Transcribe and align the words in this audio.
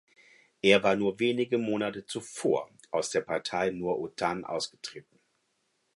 Er 0.63 0.81
war 0.81 0.95
nur 0.95 1.19
wenige 1.19 1.59
Monate 1.59 2.07
zuvor 2.07 2.71
aus 2.89 3.11
der 3.11 3.21
Partei 3.21 3.69
Nur 3.69 3.99
Otan 3.99 4.43
ausgetreten. 4.45 5.19